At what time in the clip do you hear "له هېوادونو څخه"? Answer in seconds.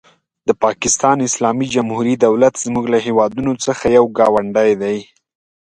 2.93-3.83